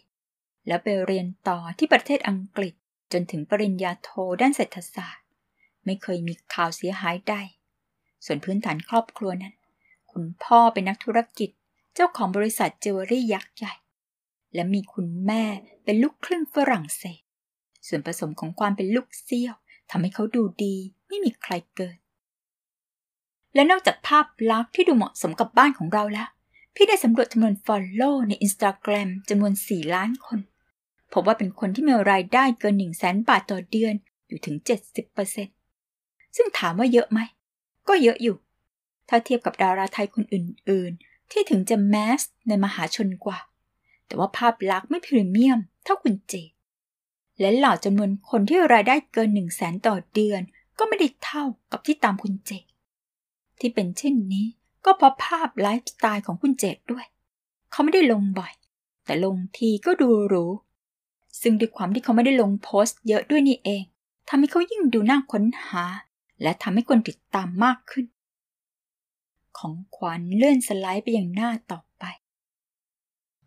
[0.66, 2.74] แล้วไปเรียนต่อที่ประเทศอังกฤษ
[3.12, 5.26] จนถึงปริญญาโทด้านเศรษฐศาสตร์
[5.84, 7.34] ไม่เคยมีข่าวเสียหายใด
[8.24, 9.54] ส่วนพื้นฐานครอบครัวนั้น
[10.12, 11.50] คุณพ่อเป็นนักธุรกิจ
[11.94, 13.74] เจ้าของบริษัทเจวเวลรี่ยักษ์ใหญ่
[14.54, 15.44] และมีคุณแม่
[15.84, 17.22] เป็นลูกครึ่งฝรั่งเศส
[17.86, 19.54] ส่วนผสมของความเป็นลูกเซี่ยว
[19.90, 20.76] ทำให้เขาดูดี
[21.08, 21.98] ไม่มีใครเกิน
[23.54, 26.28] และนอกจากภาพลักษณ์ที่ดูเหมาะสมกับบ้านของเราแล้ว
[26.74, 30.38] พี่ได้สำรวจจำนวน Follow ใน Instagram จำนวน 4 ล้านคน
[31.12, 33.94] พบว่าเป็นคนที่มีรายได้เกิน 1 0 0 0 0แสนบาทต่อเดือน
[34.28, 34.56] อยู่ถึง
[35.46, 37.20] 70%ซึ่งถามว่าเยอะไหม
[37.88, 38.36] ก็เยอะอยู่
[39.08, 43.38] ถ้าเทียบกับดาราไทยคนอื่น ๆ ที่ถึงจะแมสในมหาชนกว่า
[44.06, 46.34] แต่ว่าภาพลักษณ์ไม่พรีเมียม เท่าคุณเจ
[47.40, 50.40] และเหล่าจำนวนคนที่รายได้เกิน 1 0 0 0 0แสนต่อเดือน
[50.78, 52.52] ก็ไม่ได้เท่ากับที่ตามคุณเจ
[53.60, 54.46] ที่เป็นเช่นนี้
[54.84, 57.06] ก็เพราะภาพไลฟ์สไตล์ของคุณเจดด้วย
[57.70, 58.52] เขาไม่ได้ลงบ่อย
[59.04, 60.44] แต่ลงทีก็ดูหรู
[61.40, 63.82] ซึ่งด้วยความที่เขาไม่ได้ลงโพสต์เยอะด้วยนี่เอง
[64.28, 65.84] ทำให้เขายิ่งดูน่าค้นหา
[66.42, 68.06] และทำให้คนติดตามมากขึ้น
[69.58, 72.04] ของขวัญเลื่อนสไลด์ไปอยังหน้าต่อไป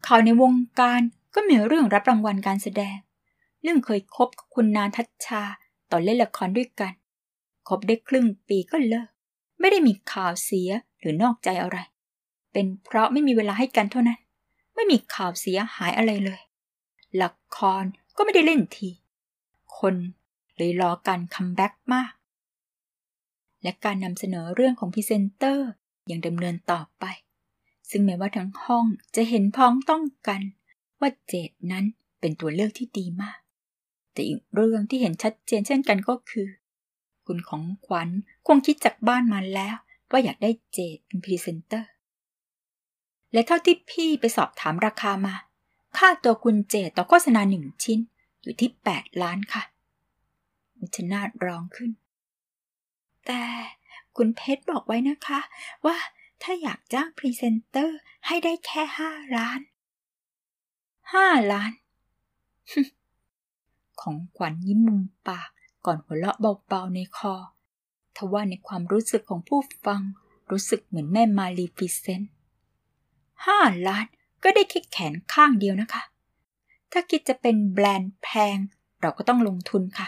[0.07, 1.01] ข่าวในวงการ
[1.35, 2.97] ก็มีเรื่องรับรางวัลการแสดง
[3.61, 5.43] เรื่องเคยคบกับคุณนาทัชชา
[5.91, 6.93] ตอนเล่นละครด้วยกัน
[7.67, 9.09] คบได้ครึ่งปีก็เลิก
[9.59, 11.77] ไม่ได้มีข่าวเสียหรือนอกใจอะไร
[12.53, 14.19] เป็นเพราะไม่มีเวลาให้กันเท่านั้น
[14.75, 16.41] ไม่มีข่าวเสียหายอะไรเลย
[17.21, 17.83] ละคร
[18.17, 18.89] ก็ไม่ได้เล่นที
[19.77, 19.95] คน
[20.57, 22.13] เลยรอการ comeback มาก
[23.63, 25.69] และการนำเสนอเรื่องของพรีเซนเตอร์
[26.11, 27.05] ยังดำเนินต่อไป
[27.89, 28.85] ซึ่งแม้ว่าทั้งห้อง
[29.15, 30.41] จะเห็นพ้องต้องกัน
[30.99, 31.85] ว่าเจดนั้น
[32.19, 33.39] เป็นตัวเลือกที่ดีมาก
[34.13, 36.47] แต่อีกเรื่องที่เห็นชัดเจนเช่นกันก็คือ
[37.27, 38.09] คุณของขวัญ
[38.47, 39.75] คงคิดจากบ้านมาแล้ว
[40.11, 41.89] ว่าอยากได้เจดเป็นพรีเซนเตอร์
[43.33, 45.35] และเท่าที่พี่ไปสอบถามราคามา
[45.97, 47.99] ค่าตัวคุณเจดต่อโฆษณาหนึ่งชิ้น
[48.41, 49.63] อยู่ที่ 8 ล้านค่ะ
[50.79, 51.91] มิชนาดร้องขึ้น
[53.25, 53.43] แต่
[54.17, 55.39] คุณเพชรบอกไว้นะคะ
[55.85, 55.97] ว่า
[56.41, 59.59] ถ้าอยากจ้างพรีเซนเตอร์ให้ได้แค่ห้าล้าน
[61.13, 61.71] ห้าล้าน
[64.01, 65.49] ของขวัญยิ้มมุมปาก
[65.85, 67.33] ก่อนหัวเราะเบาๆในคอ
[68.15, 70.01] ทว่าในความรู้สึกของผู้ฟัง
[70.51, 72.21] รู้สึกเหมือนแม่มารีฟิเซน
[73.45, 74.05] ห้าล้าน
[74.43, 76.03] ก็ได้แค่แขนข้างเดียวนะคะ
[76.91, 78.57] ถ้าคิดจะเป็นแบรนด์แพง
[79.01, 80.07] เราก็ต้องลงทุนค่ะ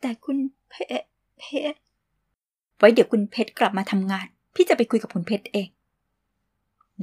[0.00, 0.36] แต่คุณ
[0.68, 1.78] เพชรเพชร
[2.76, 5.68] ไว้เดี๋ยวคุณเพชรกลับมาทำงาน พี่จะไปคุยกับคุณเพชรเอง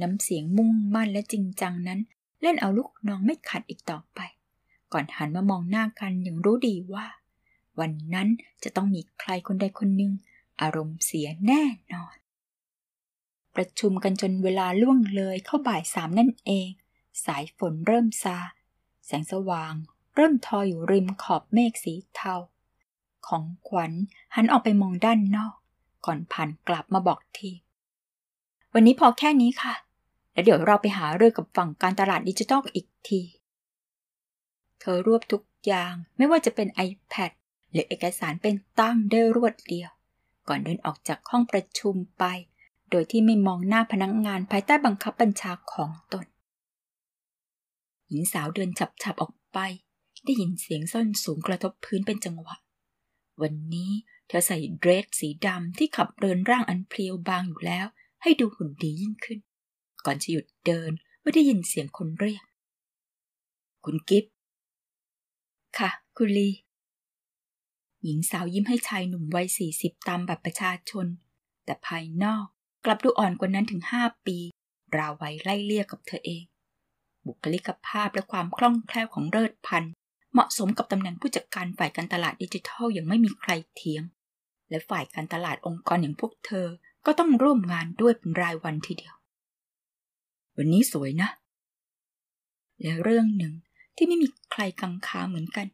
[0.00, 2.00] น้ำเสียงมุ่งมั่นและจริงจังนั้น
[2.42, 4.20] เล่นเอาลูกน้องไม่ขัดอีกต่อไป
[4.92, 7.06] ก่อนหันมามองหน้ากันอย่างรู้ดีว่า
[7.80, 8.28] วันนั้น
[8.62, 10.12] จะต้องมีใครคนใดคนหนึ่ง
[10.60, 11.62] อารมณ์เสียแน่
[11.92, 12.16] นอน
[13.54, 16.68] ประชุมกันจนเวลาล่วงเลยเข้าบ่ายสามนั่นเอง
[17.24, 18.38] สายฝนเริ่มซา
[19.06, 19.74] แสงสว่าง
[20.14, 22.34] เริ่มทออยู่ริมขอบเมฆสีเทา
[23.26, 23.92] ของขวัญ
[24.34, 25.54] หันออกไปมองด้านนอก
[26.06, 27.50] ก่อนผ่านกลับมาบอกที
[28.74, 29.74] วันนี้พอแค่นี้ค่ะ
[30.32, 33.20] แล้วเดี๋ยวเราไปหาเรื่องกับฝั่งการตลาดดิจิทัลอีกที
[34.80, 37.30] เธอรวบทุกอย่างไม่ว่าจะเป็น iPad
[37.72, 39.90] หรือเอกสารเป็นตั้งได้รวดเดียว
[40.48, 42.24] ก่อนเดินออกจากห้องประชุมไป
[42.90, 46.26] โดยที่ไม่มองหน้าพนักงงานภายใต้บังคับบัญชาของตน
[48.08, 49.58] หญิงสาวเดินฉับๆออกไป
[50.24, 52.56] ได้ยินเสียงส้นสูงกระทบพื้นเป็นจังหวะ
[53.42, 53.90] วันนี้
[54.28, 57.86] เธอใส่เดรสสีดำที่ขับเดินร่างอันเพลียวบางอยู่แล้ว
[58.22, 59.38] ให้ดูหุ่นดียิ่งขึ้น
[60.04, 62.44] ก่อนจะหยุดเดินเมื่อได้ยินเสียงคนเรียก
[63.84, 64.24] คุณกิฟ
[65.78, 66.48] ค่ะ คุณลี
[68.04, 71.06] หญิงสาวยิ้มให้ชายหนุ่มวัยสี่สิบตามบัตรประชาชน
[71.64, 72.46] แต่ภายนอก
[72.84, 74.38] กลับดูอ่อนกว่านั้นถึงห้าปี
[74.96, 76.44] ราววัยไล่เลี่ยกับเธอเอง
[77.26, 79.92] บุคลิกภาพและความคล่องแคล่วของเลิศพันธ์
[80.32, 84.02] เหมาะสมกับตำแหน่งผู้จัดการฝ่ายการตลาดดิจิทัลอย่างไม่มีใครเทียง
[84.70, 86.66] และฝ่ายการตลาดองค์กรอย่างพวกเธอ
[87.06, 89.14] ก็ต้องร่วมงานด้วยเป็นรายวันทีเดียว
[90.56, 91.30] วันนี้สวยนะ
[92.82, 93.52] และเรื่องหนึ่ง
[93.96, 95.66] ที่ไม่มีใครกังขาเหมือนกัน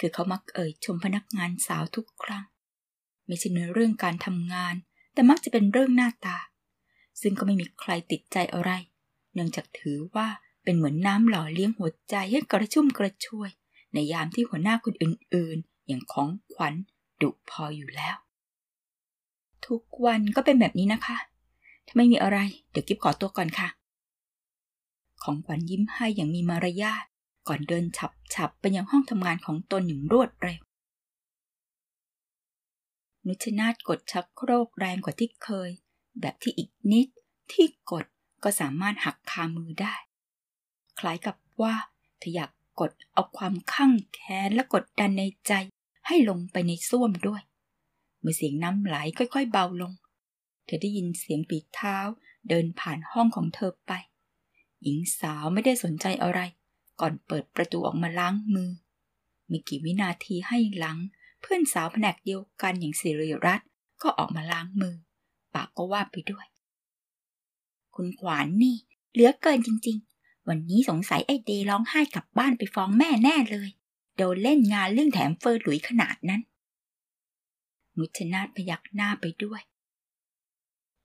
[0.00, 2.44] คือเขามักเอ่ยชมพนักงานสาวทุกครั้ง
[3.26, 4.74] ไม่ใช่ในเรื่องการทำงาน
[5.14, 6.38] แต่มักจะเป็นเรื่องหน้าตา
[7.20, 8.70] ซึ่งก็ไม่มีใครติดใจอะไร
[9.34, 10.28] เนื่องจากถือว่า
[10.64, 13.50] เป็นเหมือนน้ำหล่อเลี้ยงหัวใจให้กระชุ่มกระชวย
[13.92, 16.74] ในยามที่หัวหน้าคนอื่นๆ อย่างของขวัญ
[17.22, 18.16] ดุพออยู่แล้ว
[19.66, 21.16] ทุกวันก็เป็นแบบนี้นะคะ
[21.86, 22.38] ถ้าไม่มีอะไร
[22.70, 23.68] เดี๋ยวกิ๊บขอตัวก่อนค่ะ
[25.22, 27.04] ของขวัญยิ้มให้อย่างมีมารยาท
[27.48, 30.60] ก่อนเดินฉับฉับไปยังห้องทำงานของตนอย่างรวดเร็ว
[33.26, 35.70] นุชนาธกดชักโครกแรงกว่าที่เคย
[36.20, 37.08] แบบที่อีกนิด
[37.52, 38.06] ที่กด
[38.44, 39.94] ก็สามารถหักคามือได้
[40.98, 41.74] คล้ายกับว่า
[42.18, 42.50] เธออยาก
[42.80, 45.52] กดเอาความข้างแค้นและกดดันในใจ
[46.06, 47.42] ให้ลงไปในส้วมด้วย
[48.20, 49.92] เมื่อเสียงน้ำไหลค่อยๆเบาลง
[50.64, 51.96] เธอได้ยินเสียงปีเท้า
[52.48, 53.92] เดินผ่านห้องของเธอไป
[54.82, 56.40] หญิงสาวไม่ได้สนใจอะไร
[57.00, 58.70] ก่อนเปิดประตูออกมาล้างมือ
[59.50, 60.98] มีกี่วินาทีให้หลัง
[61.40, 63.68] เพื่อนสาวแผนกเดียวกันอย่างสิริรัตน์
[64.02, 64.96] ก็ออกมาล้างมือ
[65.54, 66.46] ปากก็ว่าไปด้วย
[67.94, 68.76] คุณขวานนี่
[69.12, 73.70] เหลือเกินจริง ๆ วันนี้สงสัยไอ้เดร้องไห้กลับบ้านไปฟ้องแม่แน่เลย
[74.16, 76.42] โดนเล่นงานเรื่องแถมเฟอร์หลุยขนาดนั้น
[77.96, 79.60] มุชนาธพยักหน้าไปด้วย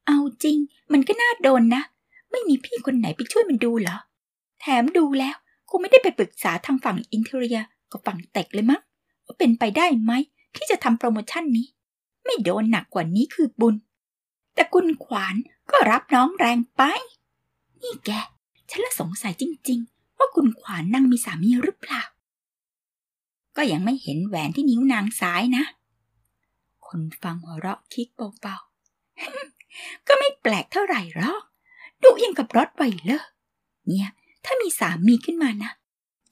[0.06, 0.58] เอาจริง
[0.92, 1.84] มันก็น่าโดนนะ
[2.32, 3.98] ไม่มีพี่คนไหนไปช่วยมันดูเหรอ
[4.62, 5.36] แถมดูแล้ว
[5.70, 8.82] คงไม่ได้ไปปรึกษาทางฝั่งอินเทอร์เนียกับฝั่งเต็กเลยมั้ง
[9.26, 10.12] ว่าเป็นไปได้ไหม
[10.56, 11.68] ที่จะทำโปรโมชั่นนี้
[12.26, 13.76] ไม่โดนหนักกว่านี้คือบุญ
[14.56, 15.36] แต่คุณขวาน
[15.72, 16.82] ก็รับน้องแรงไป
[17.82, 18.12] นี่แก
[18.70, 22.02] ฉันละสงสัยจริง ๆ ว่าคุณขวานนั่งมีสามีหรือเปล่า
[23.58, 25.64] ก็ยังไม่เห็นแหวนที่นิ้วนางซ้ายนะ
[26.88, 28.08] คนฟังหัวเราะคิก
[28.42, 31.44] เบาๆก็ไม่แปลกเท่าไหร่หรอก
[32.04, 33.30] ดูยังกับรถไวเลอร์
[33.88, 34.10] เนี่ย
[34.46, 35.72] ถ้ามีสามีขึ้นมานะ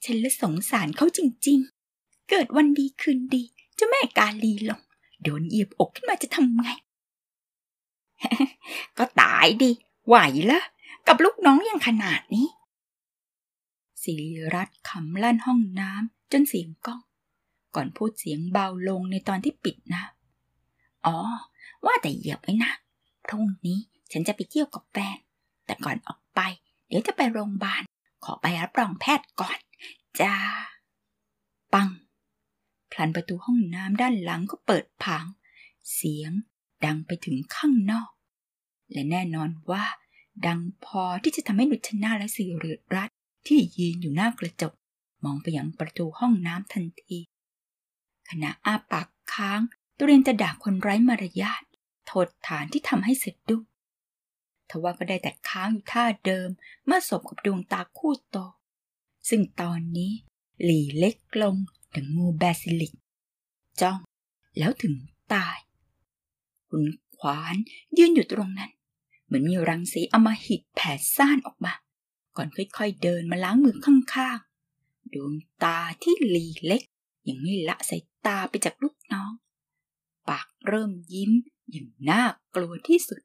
[0.04, 3.42] ฉันละสงสารเขาจริงๆ เกิดวันดีคืนดี
[3.74, 4.80] เจ้าแม่กาลีลง
[5.22, 6.68] โดนเหยียบอกขึ้นมาจะทำไง
[8.98, 9.70] ก็ตายดิ
[10.06, 10.16] ไหว
[10.50, 10.60] ละ
[11.06, 12.46] กับลูกน้องอย่างขนาดนี้
[14.02, 17.00] สิริรัตน์ขำลั่นห้องน้ำจนเสียงก้อง
[17.74, 20.02] ก่อนพูดเสียงเบาลงในตอนที่ปิดนะ
[21.06, 21.16] อ๋อ
[21.84, 22.72] ว่าแต่เหยียบไว้นะ
[23.26, 23.78] พรุ่งนี้
[24.12, 25.16] ฉันจะไปเที่ยวกับแฟน
[25.66, 26.40] แต่ก่อนออกไป
[26.88, 27.82] เดี๋ยวจะไปโรงพยาบาล
[28.24, 29.58] ขอใบรับรองแพทย์ก่อน
[30.20, 30.36] จ้า
[31.72, 31.88] ปัง
[32.92, 35.26] พลันประตูห้องน้ำด้านหลังก็เปิดผาง
[35.94, 36.32] เสียง
[36.84, 38.10] ดังไปถึงข้างนอก
[38.92, 39.84] และแน่นอนว่า
[40.46, 43.10] ดังพอที่จะทำให้นุชนาและสิริรัต
[43.46, 44.72] ที่ยืนอยู่หน้ากระจก
[45.24, 47.18] มองไปยังประตูห้องน้ำทันที
[48.28, 49.60] ขณะอ้าปากค้าง
[49.96, 51.62] ตัวเรียนจะด่าคนไร้มารยาท
[52.06, 53.62] โทษฐานที่ทำให้เสร็จดุ้ง
[54.70, 56.48] ทว่าก็ได้แต่ค้างอยู่ท่าเดิม
[56.86, 58.36] เมื่อสบกับดวงตาคู่โต
[59.28, 60.12] ซึ่งตอนนี้
[60.62, 61.56] หลีเล็กลง
[61.94, 62.94] ดังงูแบซิลิก
[63.80, 63.98] จ้อง
[64.58, 64.94] แล้วถึง
[65.34, 65.58] ตาย
[66.68, 66.84] คุณ
[67.16, 67.56] ขวาน
[67.98, 68.70] ยืนอยู่ตรงนั้น
[69.24, 71.72] เหมือนมีรังสีอมหิตแผ่ซ่านออกมา
[72.36, 75.32] ก่อนค่อยๆเดินมาล้างมือข้างๆ ดวง
[75.64, 76.82] ตาที่หลีเล็ก
[77.28, 79.32] ยังไม่ละสายตาไปจากลูกน้อง
[80.28, 81.32] ปากเริ่มยิ้ม
[81.70, 82.22] อย่างน่า
[82.54, 83.20] กลัวที่สุด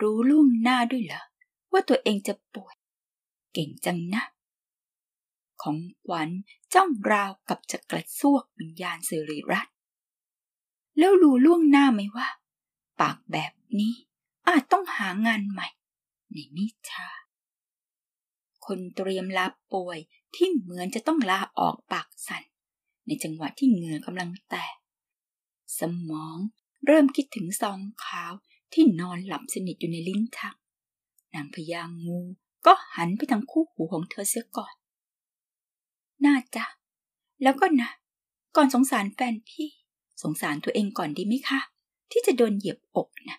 [0.00, 1.22] รู้ล่วงหน้าด้วยเหรอ
[1.72, 2.74] ว่าตัวเองจะป่วย
[3.52, 4.22] เก่งจังนะ
[5.62, 6.30] ของขวัญ
[6.74, 9.74] จ้องราวกับจะกระซวกวิญญาณสิริรัตน์
[10.98, 12.28] แล้วรู้ล่วงหน้าไหมว่า
[13.00, 13.94] ปากแบบนี้
[14.46, 15.68] อาจต้องหางานใหม่
[16.32, 17.08] ในนิชา
[18.66, 19.98] คนเตรียมลาป่วย
[20.34, 22.42] ที่เหมือนจะต้องลาออกปากสัน่น
[23.06, 24.76] ในจังหวะที่เหงื่อกำลังแตก
[25.78, 26.38] สมอง
[26.86, 28.32] เริ่มคิดถึงซองขาว
[28.72, 30.54] ที่นอนหลับสนิทอยู่ในลิ้นชัก
[31.34, 32.20] นางพญางู
[32.66, 34.74] ก็หันไปทางคู่หูของเธอเสียก่อน
[36.24, 36.64] น่าจะ
[37.42, 37.90] แล้วก็นะ
[38.56, 39.68] ก่อนสงสารแฟนพี่
[40.22, 41.60] สงสารตัวเองก่อนดีไหมคะ
[42.10, 43.38] ที่จะโดนเหยียบอกนะ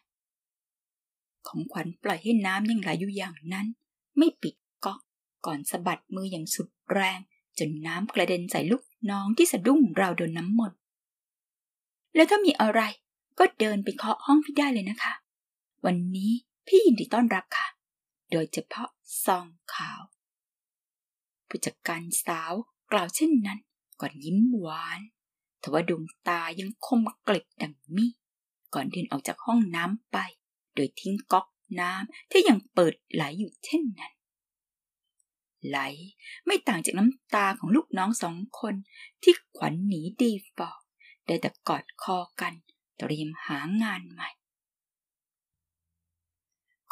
[1.48, 3.67] ของขวัญปล่อยให้น้ำยังไหลอยู่อย่างนั้น
[4.17, 5.00] ไม่ปิดก๊อก
[5.46, 7.19] ก่อนสะบัดมืออย่างสุดแรง
[7.60, 10.80] จนน้ำกระเด็นใส่ลูกน้องที่สะดุ้งราวโดนน้ำมนต์
[12.15, 12.82] แล้วถ้ามีอะไร
[13.39, 15.13] ก็เดินไปเคาะห้องพี่ได้เลยนะคะ
[15.86, 16.32] วันนี้
[16.67, 17.67] พี่ยินดีต้อนรับค่ะ
[18.32, 18.89] โดยเฉพาะ
[19.26, 20.02] ซองขาว
[21.48, 22.54] ผู้จัดการสาว
[22.91, 23.60] กล่าวเช่นนั้น
[24.02, 25.00] ก่อนยิ้มหวาน
[25.60, 28.08] แต่ว่าดวงตายังคมกลิบดังมี
[28.74, 30.17] ก่อนเดินออกจากห้องน้ำไป
[30.76, 31.48] โดยทิ้งก๊อก
[31.80, 34.13] น้ำที่ยังเปิดไหลอยู่เช่นนั้น
[35.67, 35.78] ไหล
[36.46, 38.76] ไม่ต่างจากน้ำตาของลูกน้องสองคน
[39.24, 40.80] ที่ขวัญหนีดีฟอก
[41.26, 42.54] ได้แต่กอดคอกัน
[42.98, 44.30] เตรียมหางานใหม่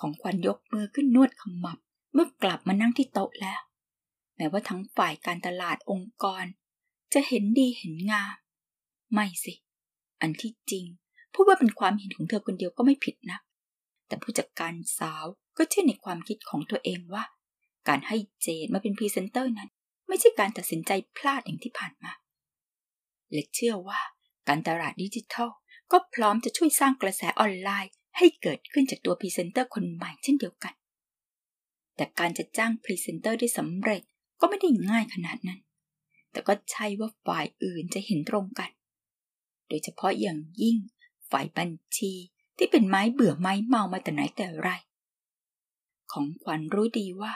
[0.01, 1.77] ของขวัญยกมือขึ้นนวดขมับ
[2.13, 3.61] เมื่อกลับมานั่งที่โต๊ะแล้ว
[4.35, 6.45] แม้ว่าทั้งฝ่ายการตลาดองค์กร
[7.13, 8.35] จะเห็นดีเห็นงาม
[9.13, 9.53] ไม่สิ
[10.21, 10.85] อันที่จริง
[11.33, 13.39] พูดว่าเป็นความเห็นของเธอคนเดียวก็ไม่ผิดนะ
[14.07, 15.25] แต่ผู้จัดการสาว
[15.57, 17.23] ก็เชื่อในความคิดของตัวเองว่า
[17.87, 19.69] การให้เจดมาเป็นพรีเซนเตอร์นั้น
[20.07, 22.11] ไม่ใช่การตัดสินใจพลาดอย่างที่ผ่านมา
[23.31, 23.99] และเชื่อว่า
[24.47, 25.49] การตลาดดิจิทัล
[25.91, 30.73] ก็พร้อมจะช่วยสร้างกระแสออนไลน์ ให้เกิดขึ้นจากตัวพรีเซนเตอร์คนใหม่เช่นเดียวกัน
[31.95, 34.01] แต่การจะจ้างพรีเซนเตอร์ได้สำเร็จ
[34.39, 35.59] ก็ไม่ได้ง่ายขนาดนั้น
[36.31, 38.71] แต่ก็ใช่ว่าฝ่ายอื่นจะเห็นตรงกัน
[39.67, 40.77] โดยเฉพาะอย่างยิ่ง
[41.31, 42.13] ฝ่ายบัญชี
[42.57, 44.69] ที่เป็นไม้เบื่อไม้เมามาแต่ไหนแต่ไร
[46.11, 47.33] ของขวัญรู้ดีว่า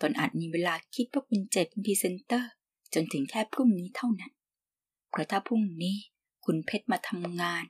[0.00, 2.50] ตนอาจมีเวลาคิดว่าคุณเจดเป็นพรีเซนเตอร์
[2.94, 4.32] จนถึงแค่พรุ่งนี้เท่านั้น
[5.10, 5.96] เพราะถ้าพรุ่งนี้
[6.44, 7.64] คุณเพชรมาทำงาน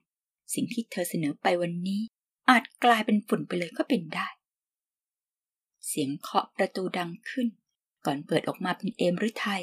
[0.55, 2.03] สิ่งที่เธอเสนอไปวันนี้
[2.49, 4.29] อาจกลายเป็นฝุ่นไปเลยก็เป็นได้
[5.87, 7.49] เสียงเคาะประตูดังขึ้น
[8.07, 9.63] ก่อนเปิดออกมาเป็นเอมหรือไทย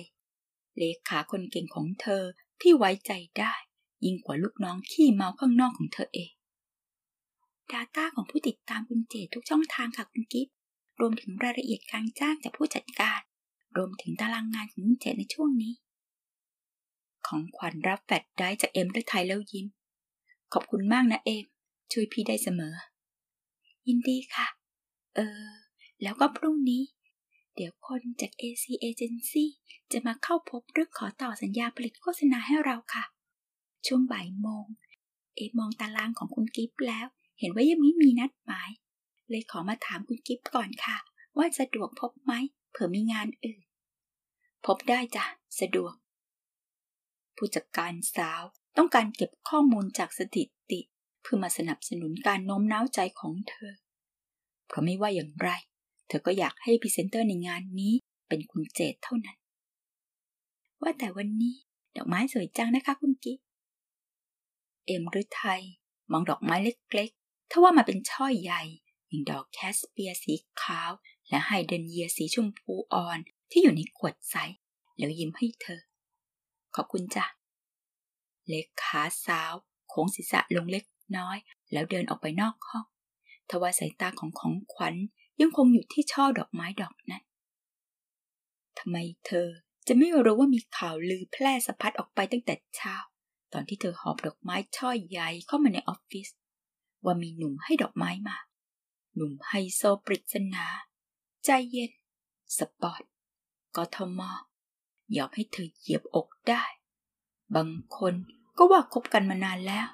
[0.78, 2.24] เลขาคนเก่งของเธอ
[2.62, 3.54] ที่ไว้ใจได้
[4.06, 6.32] ยิ่งกว่าลูกน้องขี้เมาข้างนอกของเธอเอง
[7.72, 10.48] ดาต้าของผู้ติดตามคุณเจทุกช่องทางค่ะคุณกิฟ
[11.00, 13.20] รวมถึงรายละเอียดการจ้างจากผู้จัดการ
[13.78, 15.74] รวมถึงตารางงานของคุณเจในช่วงนี้
[17.28, 19.68] ของขวัญรับแฟดได้จากเอ็มหรือไทยแล้วยิ้ม
[20.54, 21.46] ขอบคุณมากนะเอ็ม
[21.92, 22.76] ช่วยพี่ได้เสมอ
[23.88, 24.48] ยินดีค่ะ
[25.16, 25.50] เออ
[26.04, 26.84] แล้วก็พรุ่งนี้
[27.56, 29.46] เดี๋ยวคนจาก AC Agency
[29.92, 33.06] จะมาเข้าพบเรื่องขอต่อสัญญาผลิตโฆษณาให้เราค่ะ
[33.88, 34.66] ช่วงบ่ายโมง
[35.36, 37.08] เอมองตารางของคุณกิฟแล้ว
[37.40, 38.70] เห็นว่ายังไม่มีนัดหมาย
[39.30, 40.98] เลยขอมาถามคุณกิฟก่อนค่ะ
[41.38, 42.34] ว่าสะดวกพบไหม
[42.72, 43.64] เผื่อมีงานอื่น
[44.66, 45.26] พบได้จ้ะ
[45.60, 45.94] สะดวก
[47.36, 48.44] ผู้จัดการสาว
[48.78, 50.80] ต้องการเก็บข้อมูลจากสถิติ
[51.30, 53.74] เพื่อมาสนับสนุนการโน้มน้าวใจของเธอ
[54.68, 55.50] เพราะไม่ว่าอย่างไร
[56.08, 57.94] เธอก็อยากให้พรีเซนเตอร์ในงานนี้
[58.28, 59.38] เป็นคุณเจตเท่านั้น
[60.82, 61.56] ว่าแต่วันนี้
[61.96, 63.38] ดอกไม้สวยจังนะคะคุณกิ๊
[64.86, 65.62] เอ็มหรือไทย
[66.12, 66.56] มองดอกไม้
[66.94, 68.62] เล็กๆถ้าว่ามาเป็นช่อใหญ่
[69.08, 70.92] อย่างดอกแคสเปียสีขาว
[71.30, 73.20] และไฮเดรนเยียสีชมพูอ่อน
[73.52, 74.36] ที่อยู่ในขวดใส
[74.98, 75.82] แล้วยิ้มให้เธอ
[76.76, 77.26] ขอบคุณจ้ะ
[78.48, 79.54] เล็กขาสาว
[79.90, 80.84] โค้งศีรษะลงเล็ก
[81.18, 81.38] น้อย
[81.72, 82.86] แล้วเดินออกไปนอกห้อง
[83.50, 84.96] ทว่าสายตาของของขวัญ
[85.42, 87.24] ยังคงอยู่ที่ช่อดอกไม้ดอกนั้น
[88.80, 89.48] ทำไมเธอ
[89.88, 92.96] จะไม่รู้ว่ามีข่าวลือแพร่สะพัดออกไปตั้งแต่เช้า
[93.54, 96.28] ตอนที่เธอหอบดอกไม้ช่อใหญ่เข้ามาในออฟฟิศ
[97.04, 98.38] ว่ามีหนุ่มให้ดอกไม้มา
[99.16, 100.66] หนุ่มไฮโซปริศนา
[101.46, 101.92] ใจเย็น
[102.58, 103.04] สปอร์ต
[103.76, 104.22] กทม
[105.18, 106.64] ยากให้เธอเหยียบอกได้
[107.56, 108.14] บางคน
[108.58, 109.88] ก็ว่าคบกันมานานแล้ว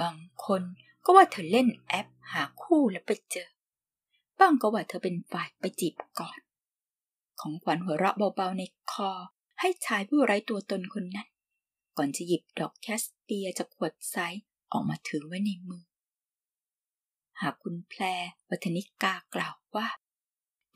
[0.00, 0.62] บางคน
[1.04, 3.48] ก็ว่าเธอเล่นแอปหาคู่แล้วไปเจอ
[4.38, 6.38] บ้างก็ว่าเธอเป็นฝ่ายไปจีบก่อน
[7.40, 9.10] ของขวัญหัวเราะเบาๆในคอ
[9.60, 11.28] ให้ชายผู้ไร้ตัวตนคนนั้น
[11.96, 14.16] ก่อนจะหยิบดอกแคสเปียจากขวดไซ
[14.72, 15.84] ออกมาถือไว้ในมือ
[17.40, 18.02] หากคุณแพร
[18.48, 19.88] วัฒนิกากล่าวว่า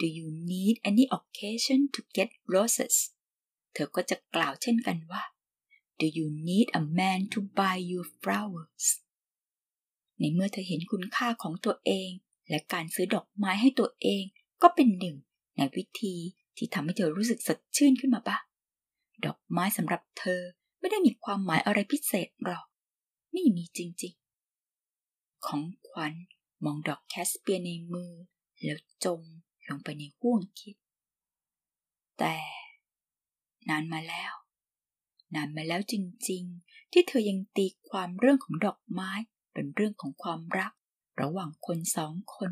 [0.00, 2.96] Do you need any occasion to get roses
[3.72, 5.22] เธอก็จะกล่าวเช่นกันว่า
[6.00, 8.86] Do you need a man to buy you flowers
[10.18, 12.10] ในเมื่อเธอเห็นคุณค่าของตัวเอง
[12.48, 14.22] และการซื้อดอกไม้ให้ตัวเอง
[14.62, 15.16] ก็เป็นหนึ่ง
[15.56, 16.14] ในวิธี
[16.56, 18.42] ที่ทำให้เธอรู้สึกสดชื่นขึ้นมาบ้าง
[19.24, 20.40] ดอกไม้สำหรับเธอ
[20.80, 22.64] ไม่ได้มีความหมายอะไรพิเศษหรอก
[23.32, 26.12] ไม่มีจริงๆ ของขวัญ
[26.64, 28.12] มองดอกแคสเปียในมือ
[28.62, 29.20] แล้วจม
[29.68, 30.76] ลงไปในห้วงคิด
[32.18, 32.36] แต่
[33.68, 34.32] นานมาแล้ว
[35.34, 35.94] นานมาแล้วจ
[36.30, 39.10] ริงๆ ที่เธอยังตีความเรื่องของดอกไม้
[39.52, 40.72] เป็นเรื่องของความรัก
[41.20, 42.50] ระหว่างคนสองคน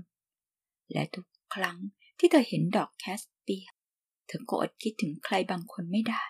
[0.93, 1.79] และทุกครั้ง
[2.19, 3.67] ที่เธอเห็นดอกแคสเปีย
[4.27, 6.23] เธอก็อดคิดถึงใครบางคนไม่ได้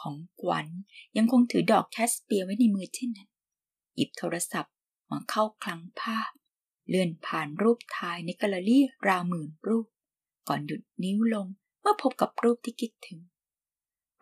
[0.00, 0.66] ของขวัญ
[1.16, 3.30] ยังคงถือดอกแคสเปียไว้ในมือเช่นนั้น
[3.94, 4.74] หยิบโทรศัพท์
[5.10, 6.30] มาเข้าคลังภาพ
[6.88, 9.86] เลื่อนผ่านรูปถ่ายในแกลเลอรี่ราวหมื่นรูป
[10.48, 11.46] ก่อนหยุดนิ้วลง
[11.80, 13.20] เมื่อพบกับรูปที่คิดถึง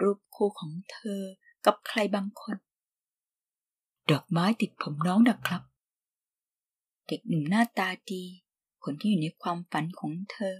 [0.03, 1.23] รูปคู่ของเธอ
[1.67, 2.57] กับใครบางคน
[4.11, 5.63] ดอกไม้ติดผมน้องนะครับ
[7.07, 8.25] เด็กหนุ่มหน้าตาดี
[8.85, 10.55] คนที่อยู่ในความฝันของเธอ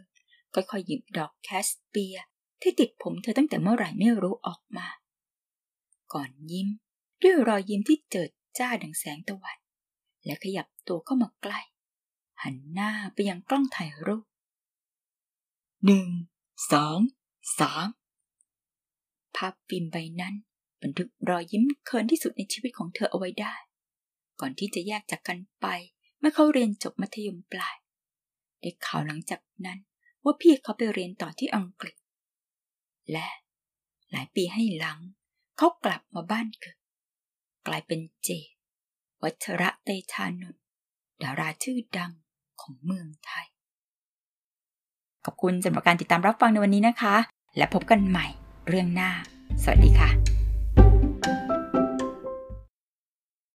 [0.55, 2.17] ค่อยๆหยิบดอกแคสเปีย
[2.63, 4.87] ที่ติดผมเธอตั้งแต่เมื่อไหร่ไม่รู้ออกมา
[6.13, 6.69] ก่อนยิ้ม
[7.23, 9.59] ด้วยรอยยิ้มที่เจิดจ้าดังแสงตะวัน
[10.25, 11.61] และขยับตัวเข้ามาใกล้
[12.43, 14.25] หันหน้าไปยังกล้องถ่ายรูป
[15.85, 16.09] หนึ่ง
[16.73, 16.99] สอง
[17.61, 17.89] สาม
[19.37, 20.35] ภาพฟิล์มใบนั้น
[20.83, 23.55] บันทึกรอยยิ้มเคินที่สุดในชีวิตของเธอเอาไว้ได้
[24.41, 25.67] ก่อนที่จะแยกจากกันไป
[26.19, 27.77] เมื่อเขาเรียนจบมัธยมปลาย
[28.61, 29.79] ได้ข่าวหลังจากนั้น
[30.25, 31.97] ว่าพี่เขาไปเรียนต่อที่อังกฤษ
[33.13, 33.29] และ
[34.11, 34.99] หลายปีให้หลัง
[35.57, 36.77] เขากลับมาบ้านเกิด
[37.67, 38.29] กลายเป็นเจ
[39.23, 40.63] วัชระเตชานนท์
[41.23, 42.13] ดาราชื่อดัง
[42.61, 43.47] ของเมืองไทย
[45.25, 47.15] ขอบคุณสำหรับการติดตามรับฟังในวันนี้นะคะ
[47.57, 48.27] และพบกันใหม่
[48.69, 49.11] เรื่องหน้า
[49.63, 50.38] สวัสดีค่ะ